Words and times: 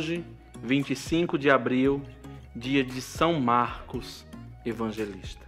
hoje, 0.00 0.24
25 0.62 1.36
de 1.36 1.50
abril, 1.50 2.02
dia 2.56 2.82
de 2.82 3.02
São 3.02 3.38
Marcos 3.38 4.26
Evangelista. 4.64 5.46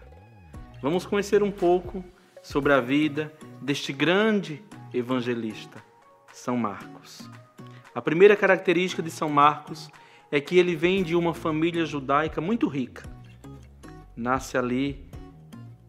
Vamos 0.82 1.07
conhecer 1.07 1.43
um 1.43 1.50
pouco 1.50 2.05
sobre 2.43 2.75
a 2.75 2.79
vida 2.79 3.32
deste 3.62 3.95
grande 3.95 4.62
evangelista, 4.93 5.82
São 6.35 6.59
Marcos. 6.59 7.30
A 7.95 8.03
primeira 8.03 8.36
característica 8.36 9.03
de 9.03 9.11
São 9.11 9.30
Marcos 9.30 9.89
é 10.30 10.39
que 10.39 10.59
ele 10.59 10.77
vem 10.77 11.03
de 11.03 11.16
uma 11.16 11.32
família 11.32 11.87
judaica 11.87 12.39
muito 12.39 12.69
rica. 12.69 13.05
Nasce 14.14 14.58
ali 14.58 15.08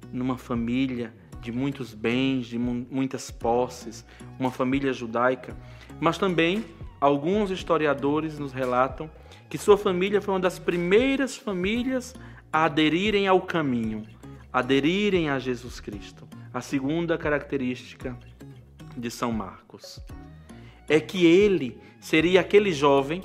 numa 0.09 0.37
família 0.37 1.13
de 1.41 1.51
muitos 1.51 1.93
bens, 1.93 2.45
de 2.45 2.57
muitas 2.57 3.29
posses, 3.29 4.05
uma 4.39 4.51
família 4.51 4.93
judaica, 4.93 5.53
mas 5.99 6.17
também 6.17 6.63
alguns 7.03 7.51
historiadores 7.51 8.39
nos 8.39 8.53
relatam 8.53 9.11
que 9.49 9.57
sua 9.57 9.77
família 9.77 10.21
foi 10.21 10.35
uma 10.35 10.39
das 10.39 10.57
primeiras 10.57 11.35
famílias 11.35 12.15
a 12.51 12.63
aderirem 12.63 13.27
ao 13.27 13.41
caminho, 13.41 14.03
aderirem 14.53 15.29
a 15.29 15.37
Jesus 15.37 15.81
Cristo. 15.81 16.25
A 16.53 16.61
segunda 16.61 17.17
característica 17.17 18.17
de 18.95 19.11
São 19.11 19.33
Marcos 19.33 19.99
é 20.87 20.97
que 20.97 21.25
ele 21.25 21.77
seria 21.99 22.39
aquele 22.39 22.71
jovem 22.71 23.21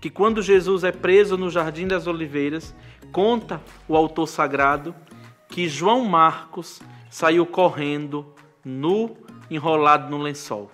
que, 0.00 0.10
quando 0.10 0.42
Jesus 0.42 0.82
é 0.82 0.90
preso 0.90 1.36
no 1.36 1.50
Jardim 1.50 1.86
das 1.86 2.08
Oliveiras, 2.08 2.74
conta 3.12 3.62
o 3.86 3.96
autor 3.96 4.26
sagrado 4.26 4.92
que 5.48 5.68
João 5.68 6.04
Marcos 6.04 6.82
saiu 7.08 7.46
correndo 7.46 8.34
nu, 8.64 9.16
enrolado 9.48 10.10
no 10.10 10.20
lençol, 10.20 10.68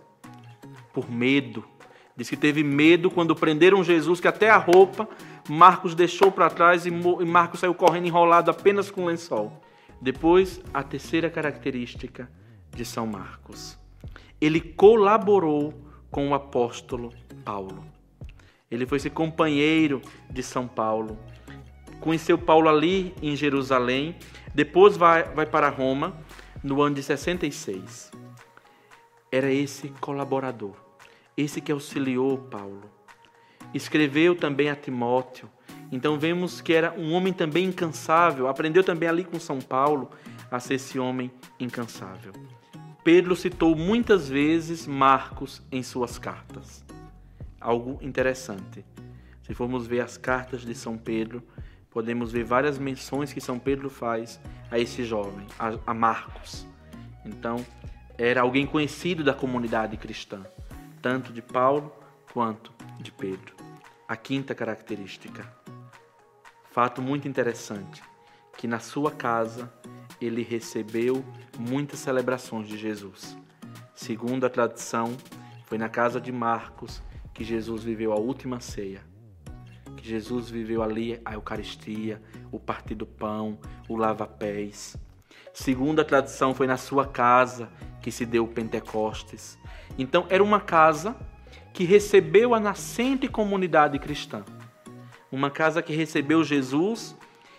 por 0.94 1.10
medo. 1.10 1.75
Diz 2.16 2.30
que 2.30 2.36
teve 2.36 2.64
medo 2.64 3.10
quando 3.10 3.36
prenderam 3.36 3.84
Jesus, 3.84 4.20
que 4.20 4.28
até 4.28 4.48
a 4.48 4.56
roupa 4.56 5.06
Marcos 5.48 5.94
deixou 5.94 6.32
para 6.32 6.48
trás 6.48 6.86
e 6.86 6.90
Marcos 6.90 7.60
saiu 7.60 7.74
correndo 7.74 8.06
enrolado 8.06 8.50
apenas 8.50 8.90
com 8.90 9.04
lençol. 9.04 9.60
Depois, 10.00 10.60
a 10.72 10.82
terceira 10.82 11.28
característica 11.28 12.30
de 12.74 12.84
São 12.84 13.06
Marcos. 13.06 13.78
Ele 14.40 14.60
colaborou 14.60 15.74
com 16.10 16.28
o 16.30 16.34
apóstolo 16.34 17.12
Paulo. 17.44 17.84
Ele 18.70 18.86
foi 18.86 18.96
esse 18.96 19.10
companheiro 19.10 20.02
de 20.30 20.42
São 20.42 20.66
Paulo. 20.66 21.18
Conheceu 22.00 22.36
Paulo 22.36 22.68
ali 22.68 23.14
em 23.22 23.34
Jerusalém, 23.34 24.16
depois 24.54 24.96
vai, 24.96 25.24
vai 25.24 25.46
para 25.46 25.68
Roma 25.68 26.16
no 26.62 26.82
ano 26.82 26.94
de 26.94 27.02
66. 27.02 28.10
Era 29.30 29.50
esse 29.50 29.88
colaborador, 30.00 30.74
esse 31.36 31.60
que 31.60 31.72
auxiliou 31.72 32.38
Paulo. 32.38 32.90
Escreveu 33.74 34.34
também 34.34 34.70
a 34.70 34.76
Timóteo. 34.76 35.50
Então 35.92 36.18
vemos 36.18 36.60
que 36.60 36.72
era 36.72 36.92
um 36.98 37.12
homem 37.12 37.32
também 37.32 37.66
incansável. 37.66 38.48
Aprendeu 38.48 38.82
também 38.82 39.08
ali 39.08 39.24
com 39.24 39.38
São 39.38 39.60
Paulo 39.60 40.10
a 40.50 40.58
ser 40.58 40.74
esse 40.74 40.98
homem 40.98 41.30
incansável. 41.60 42.32
Pedro 43.04 43.36
citou 43.36 43.76
muitas 43.76 44.28
vezes 44.28 44.86
Marcos 44.86 45.62
em 45.70 45.82
suas 45.82 46.18
cartas. 46.18 46.84
Algo 47.60 47.98
interessante. 48.02 48.84
Se 49.42 49.54
formos 49.54 49.86
ver 49.86 50.00
as 50.00 50.16
cartas 50.16 50.62
de 50.62 50.74
São 50.74 50.98
Pedro, 50.98 51.40
podemos 51.88 52.32
ver 52.32 52.44
várias 52.44 52.78
menções 52.78 53.32
que 53.32 53.40
São 53.40 53.60
Pedro 53.60 53.88
faz 53.88 54.40
a 54.70 54.78
esse 54.78 55.04
jovem, 55.04 55.46
a, 55.86 55.94
Marcos. 55.94 56.66
Então, 57.24 57.64
era 58.18 58.40
alguém 58.40 58.66
conhecido 58.66 59.22
da 59.22 59.32
comunidade 59.32 59.96
cristã, 59.96 60.44
tanto 61.06 61.32
de 61.32 61.40
Paulo 61.40 61.92
quanto 62.32 62.72
de 62.98 63.12
Pedro. 63.12 63.54
A 64.08 64.16
quinta 64.16 64.56
característica. 64.56 65.48
Fato 66.72 67.00
muito 67.00 67.28
interessante, 67.28 68.02
que 68.58 68.66
na 68.66 68.80
sua 68.80 69.12
casa 69.12 69.72
ele 70.20 70.42
recebeu 70.42 71.24
muitas 71.56 72.00
celebrações 72.00 72.66
de 72.66 72.76
Jesus. 72.76 73.38
Segundo 73.94 74.46
a 74.46 74.50
tradição, 74.50 75.16
foi 75.66 75.78
na 75.78 75.88
casa 75.88 76.20
de 76.20 76.32
Marcos 76.32 77.00
que 77.32 77.44
Jesus 77.44 77.84
viveu 77.84 78.12
a 78.12 78.16
última 78.16 78.58
ceia 78.58 79.00
que 79.96 80.08
Jesus 80.08 80.50
viveu 80.50 80.82
ali 80.82 81.20
a 81.24 81.34
Eucaristia, 81.34 82.20
o 82.52 82.58
partir 82.58 82.94
do 82.96 83.06
pão, 83.06 83.58
o 83.88 83.96
lava-pés. 83.96 84.96
Segundo 85.54 86.00
a 86.00 86.04
tradição, 86.04 86.52
foi 86.52 86.66
na 86.66 86.76
sua 86.76 87.06
casa 87.06 87.70
que 88.06 88.12
se 88.12 88.24
deu 88.24 88.46
Pentecostes. 88.46 89.58
Então, 89.98 90.26
era 90.30 90.40
uma 90.40 90.60
casa 90.60 91.16
que 91.72 91.82
recebeu 91.82 92.54
a 92.54 92.60
nascente 92.60 93.26
comunidade 93.26 93.98
cristã. 93.98 94.44
Uma 95.28 95.50
casa 95.50 95.82
que 95.82 95.92
recebeu 95.92 96.44
Jesus 96.44 97.16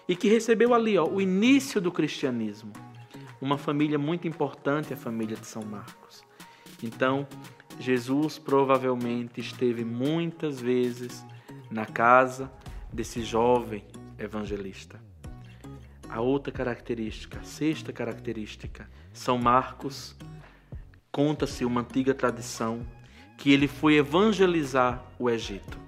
e 0.08 0.16
que 0.16 0.30
recebeu 0.30 0.74
ali 0.74 0.98
ó, 0.98 1.06
o 1.06 1.20
início 1.20 1.82
do 1.82 1.92
cristianismo. 1.92 2.72
Uma 3.42 3.58
família 3.58 4.00
muito 4.00 4.26
importante, 4.26 4.94
a 4.94 4.96
família 4.96 5.36
de 5.36 5.46
São 5.46 5.64
Marcos. 5.64 6.24
Então, 6.82 7.28
Jesus 7.78 8.40
provavelmente 8.40 9.42
esteve 9.42 9.84
muitas 9.84 10.62
vezes 10.62 11.26
na 11.70 11.86
casa 11.86 12.50
desse 12.94 13.22
jovem 13.22 13.84
evangelista. 14.18 14.98
A 16.08 16.22
outra 16.22 16.54
característica, 16.54 17.38
a 17.38 17.44
sexta 17.44 17.92
característica, 17.92 18.90
São 19.12 19.38
Marcos 19.38 20.16
conta-se 21.18 21.66
uma 21.66 21.82
antiga 21.82 22.14
tradição 22.14 22.86
que 23.40 23.52
ele 23.52 23.68
foi 23.68 23.96
evangelizar 23.96 25.04
o 25.18 25.32
Egito. 25.32 25.80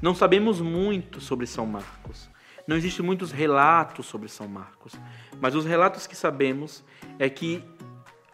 Não 0.00 0.14
sabemos 0.14 0.58
muito 0.58 1.20
sobre 1.20 1.46
São 1.46 1.66
Marcos. 1.66 2.30
Não 2.66 2.78
existem 2.78 3.04
muitos 3.04 3.30
relatos 3.30 4.06
sobre 4.06 4.30
São 4.30 4.48
Marcos, 4.48 4.94
mas 5.38 5.54
os 5.54 5.66
relatos 5.66 6.06
que 6.06 6.16
sabemos 6.16 6.82
é 7.18 7.28
que 7.28 7.62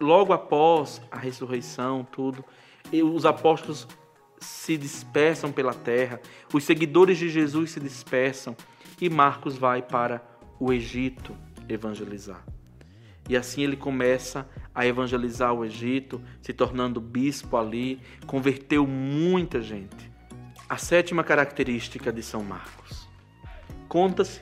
logo 0.00 0.32
após 0.32 1.03
a 1.10 1.19
ressurreição, 1.19 2.04
tudo, 2.04 2.44
os 2.93 3.26
apóstolos 3.26 3.88
se 4.38 4.76
dispersam 4.76 5.50
pela 5.50 5.75
terra, 5.75 6.20
os 6.54 6.62
seguidores 6.62 7.19
de 7.19 7.28
Jesus 7.28 7.72
se 7.72 7.81
dispersam 7.81 8.56
e 9.00 9.10
Marcos 9.10 9.59
vai 9.59 9.82
para 9.82 10.22
o 10.60 10.72
Egito 10.72 11.37
evangelizar. 11.69 12.44
E 13.28 13.37
assim 13.37 13.62
ele 13.62 13.76
começa 13.76 14.49
a 14.74 14.86
evangelizar 14.86 15.52
o 15.52 15.64
Egito, 15.64 16.20
se 16.40 16.52
tornando 16.52 17.00
bispo 17.00 17.56
ali, 17.56 18.00
converteu 18.26 18.86
muita 18.86 19.60
gente. 19.60 20.10
A 20.68 20.76
sétima 20.76 21.22
característica 21.22 22.12
de 22.12 22.22
São 22.22 22.42
Marcos. 22.42 23.08
Conta-se 23.88 24.40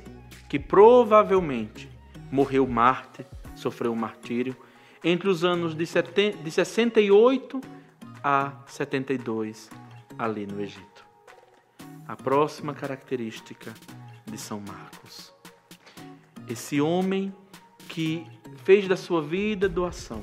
que 0.48 0.58
provavelmente 0.58 1.91
morreu 2.30 2.66
mártir, 2.66 3.26
sofreu 3.56 3.92
um 3.92 3.96
martírio, 3.96 4.56
entre 5.02 5.28
os 5.28 5.44
anos 5.44 5.74
de 5.74 5.86
68 5.86 7.60
a 8.22 8.52
72 8.66 9.70
ali 10.18 10.47
no 10.47 10.60
Egito. 10.60 11.04
A 12.06 12.14
próxima 12.14 12.74
característica 12.74 13.72
de 14.26 14.38
São 14.38 14.60
Marcos. 14.60 15.32
Esse 16.48 16.80
homem 16.80 17.34
que 17.88 18.26
fez 18.65 18.87
da 18.87 18.97
sua 18.97 19.22
vida 19.22 19.69
doação, 19.69 20.22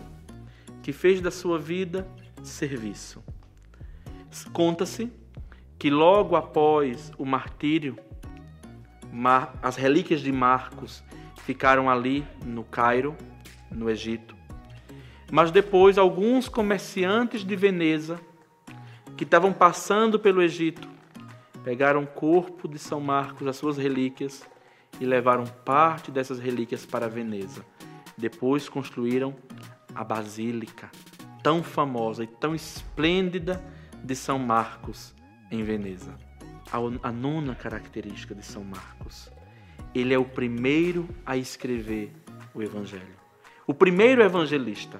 que 0.81 0.92
fez 0.92 1.22
da 1.22 1.31
sua 1.31 1.58
vida 1.58 2.08
serviço. 2.44 3.24
Conta-se 4.53 5.12
que 5.78 5.90
logo 5.90 6.36
após 6.36 7.12
o 7.18 7.25
martírio, 7.25 7.98
as 9.62 9.75
relíquias 9.75 10.22
de 10.22 10.31
Marcos 10.31 11.04
ficaram 11.44 11.89
ali 11.89 12.25
no 12.45 12.63
Cairo, 12.63 13.16
no 13.72 13.89
Egito. 13.89 14.36
Mas 15.31 15.51
depois 15.51 15.98
alguns 15.98 16.48
comerciantes 16.48 17.44
de 17.44 17.56
Veneza 17.56 18.19
que 19.16 19.24
estavam 19.24 19.51
passando 19.51 20.19
pelo 20.19 20.42
Egito 20.42 20.88
pegaram 21.63 22.04
o 22.04 22.07
corpo 22.07 22.68
de 22.68 22.80
São 22.80 23.01
Marcos, 23.01 23.48
as 23.48 23.57
suas 23.57 23.78
relíquias, 23.78 24.48
e 25.01 25.06
levaram 25.06 25.45
parte 25.45 26.12
dessas 26.12 26.39
relíquias 26.39 26.86
para 26.86 27.10
Veneza. 27.10 27.66
Depois 28.18 28.68
construíram 28.68 29.36
a 29.94 30.04
basílica 30.04 30.90
tão 31.44 31.62
famosa 31.62 32.24
e 32.24 32.28
tão 32.28 32.56
esplêndida 32.56 33.64
de 34.04 34.16
São 34.16 34.40
Marcos 34.40 35.14
em 35.52 35.64
Veneza. 35.64 36.16
A 37.02 37.12
nona 37.12 37.56
característica 37.56 38.36
de 38.36 38.46
São 38.46 38.64
Marcos. 38.64 39.31
Ele 39.96 40.14
é 40.14 40.18
o 40.18 40.25
primeiro 40.25 41.08
a 41.25 41.38
escrever 41.38 42.12
o 42.54 42.62
Evangelho. 42.62 43.16
O 43.66 43.74
primeiro 43.74 44.22
evangelista 44.22 45.00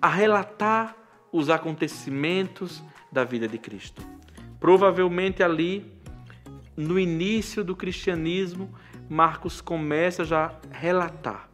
a 0.00 0.08
relatar 0.08 0.96
os 1.32 1.48
acontecimentos 1.48 2.82
da 3.10 3.24
vida 3.24 3.48
de 3.48 3.58
Cristo. 3.58 4.02
Provavelmente 4.60 5.42
ali, 5.42 5.90
no 6.76 6.98
início 6.98 7.64
do 7.64 7.74
cristianismo, 7.74 8.72
Marcos 9.08 9.60
começa 9.60 10.24
já 10.24 10.58
a 10.70 10.76
relatar, 10.76 11.48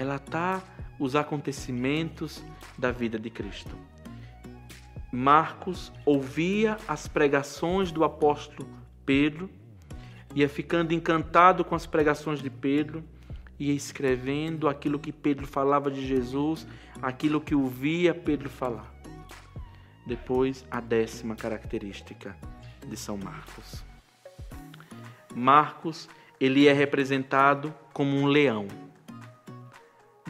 relatar 0.00 0.64
os 0.98 1.14
acontecimentos 1.14 2.42
da 2.78 2.90
vida 2.90 3.18
de 3.18 3.28
Cristo. 3.28 3.76
Marcos 5.12 5.92
ouvia 6.06 6.78
as 6.88 7.06
pregações 7.06 7.92
do 7.92 8.02
apóstolo 8.02 8.66
Pedro, 9.04 9.50
ia 10.34 10.48
ficando 10.48 10.94
encantado 10.94 11.64
com 11.64 11.74
as 11.74 11.84
pregações 11.84 12.40
de 12.40 12.48
Pedro, 12.48 13.04
ia 13.58 13.74
escrevendo 13.74 14.68
aquilo 14.68 14.98
que 14.98 15.12
Pedro 15.12 15.46
falava 15.46 15.90
de 15.90 16.06
Jesus, 16.06 16.66
aquilo 17.02 17.40
que 17.40 17.54
ouvia 17.54 18.14
Pedro 18.14 18.48
falar. 18.48 18.90
Depois, 20.06 20.64
a 20.70 20.80
décima 20.80 21.36
característica 21.36 22.34
de 22.88 22.96
São 22.96 23.18
Marcos. 23.18 23.84
Marcos, 25.34 26.08
ele 26.40 26.66
é 26.66 26.72
representado 26.72 27.74
como 27.92 28.16
um 28.16 28.24
leão. 28.24 28.66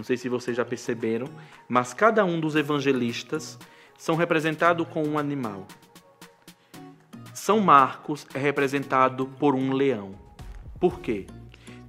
Não 0.01 0.05
sei 0.05 0.17
se 0.17 0.31
vocês 0.31 0.57
já 0.57 0.65
perceberam, 0.65 1.27
mas 1.69 1.93
cada 1.93 2.25
um 2.25 2.41
dos 2.41 2.57
evangelistas 2.57 3.59
são 3.99 4.17
representados 4.17 4.89
com 4.89 5.07
um 5.07 5.19
animal. 5.19 5.67
São 7.35 7.61
Marcos 7.61 8.27
é 8.33 8.39
representado 8.39 9.27
por 9.27 9.55
um 9.55 9.75
leão. 9.75 10.13
Por 10.81 11.01
quê? 11.01 11.27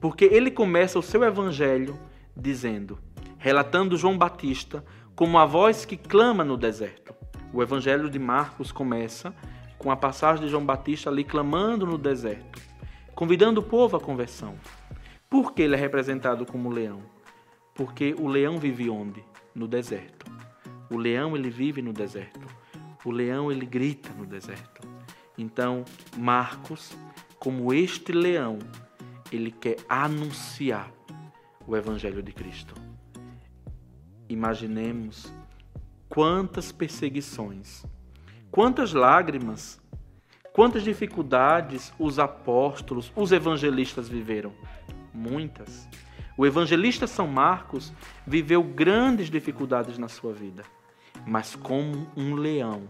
Porque 0.02 0.26
ele 0.26 0.52
começa 0.52 1.00
o 1.00 1.02
seu 1.02 1.24
evangelho 1.24 1.98
dizendo, 2.36 3.00
relatando 3.38 3.96
João 3.96 4.18
Batista 4.18 4.84
como 5.16 5.40
a 5.40 5.46
voz 5.46 5.86
que 5.86 5.96
clama 5.96 6.44
no 6.44 6.58
deserto. 6.58 7.16
O 7.54 7.64
evangelho 7.64 8.10
de 8.10 8.20
Marcos 8.20 8.74
começa 8.74 9.34
com 9.78 9.90
a 9.90 9.96
passagem 9.96 10.44
de 10.44 10.52
João 10.52 10.66
Batista 10.66 11.10
ali 11.10 11.24
clamando 11.24 11.86
no 11.86 11.98
deserto, 11.98 12.62
convidando 13.16 13.62
o 13.62 13.64
povo 13.64 13.96
à 13.96 14.02
conversão. 14.02 14.56
Por 15.30 15.54
que 15.54 15.62
ele 15.62 15.76
é 15.76 15.80
representado 15.80 16.46
como 16.46 16.70
leão? 16.70 17.21
Porque 17.82 18.14
o 18.20 18.28
leão 18.28 18.60
vive 18.60 18.92
onde? 18.92 19.24
No 19.56 19.68
deserto. 19.68 20.32
O 20.88 20.98
leão 20.98 21.36
ele 21.36 21.50
vive 21.50 21.82
no 21.82 21.92
deserto. 21.92 22.48
O 23.04 23.10
leão 23.10 23.52
ele 23.52 23.66
grita 23.66 24.14
no 24.14 24.24
deserto. 24.24 24.88
Então, 25.36 25.84
Marcos, 26.16 26.96
como 27.40 27.74
este 27.74 28.12
leão, 28.12 28.60
ele 29.32 29.50
quer 29.50 29.78
anunciar 29.90 30.92
o 31.66 31.76
evangelho 31.76 32.22
de 32.22 32.32
Cristo. 32.32 32.76
Imaginemos 34.30 35.34
quantas 36.08 36.72
perseguições, 36.72 37.84
quantas 38.52 38.94
lágrimas, 38.94 39.82
quantas 40.54 40.84
dificuldades 40.84 41.92
os 41.98 42.20
apóstolos, 42.20 43.12
os 43.16 43.32
evangelistas 43.32 44.08
viveram. 44.08 44.54
Muitas. 45.12 45.90
O 46.42 46.46
evangelista 46.48 47.06
São 47.06 47.28
Marcos 47.28 47.94
viveu 48.26 48.64
grandes 48.64 49.30
dificuldades 49.30 50.00
na 50.00 50.08
sua 50.08 50.34
vida 50.34 50.64
mas 51.26 51.56
como 51.56 52.08
um 52.16 52.36
leão, 52.36 52.90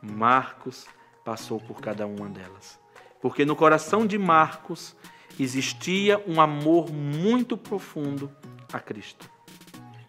Marcos 0.00 0.86
passou 1.24 1.60
por 1.60 1.80
cada 1.80 2.06
uma 2.06 2.28
delas. 2.28 2.78
Porque 3.20 3.44
no 3.44 3.56
coração 3.56 4.06
de 4.06 4.16
Marcos 4.16 4.96
existia 5.38 6.22
um 6.26 6.40
amor 6.40 6.90
muito 6.90 7.56
profundo 7.56 8.30
a 8.72 8.78
Cristo. 8.78 9.30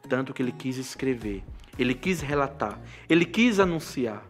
Tanto 0.07 0.33
que 0.33 0.42
ele 0.42 0.51
quis 0.51 0.77
escrever, 0.77 1.44
ele 1.77 1.94
quis 1.94 2.21
relatar, 2.21 2.80
ele 3.09 3.25
quis 3.25 3.59
anunciar. 3.59 4.24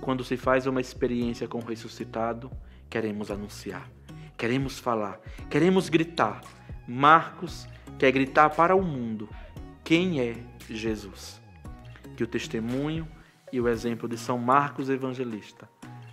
Quando 0.00 0.24
se 0.24 0.36
faz 0.36 0.66
uma 0.66 0.80
experiência 0.80 1.46
com 1.46 1.58
o 1.58 1.64
ressuscitado, 1.64 2.50
queremos 2.88 3.30
anunciar, 3.30 3.88
queremos 4.36 4.78
falar, 4.78 5.20
queremos 5.50 5.88
gritar. 5.88 6.40
Marcos 6.92 7.66
quer 7.98 8.12
gritar 8.12 8.50
para 8.50 8.76
o 8.76 8.82
mundo 8.82 9.28
quem 9.82 10.20
é 10.20 10.36
Jesus 10.68 11.42
que 12.16 12.22
o 12.22 12.26
testemunho 12.26 13.08
e 13.52 13.60
o 13.60 13.68
exemplo 13.68 14.08
de 14.08 14.16
São 14.16 14.38
Marcos 14.38 14.88
Evangelista 14.88 15.68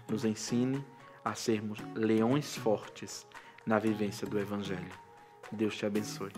nos 0.10 0.26
ensine 0.26 0.84
a 1.24 1.36
sermos 1.36 1.80
leões 1.94 2.56
fortes 2.56 3.28
na 3.66 3.78
vivência 3.78 4.26
do 4.26 4.40
Evangelho. 4.40 4.92
Deus 5.52 5.76
te 5.76 5.86
abençoe. 5.86 6.32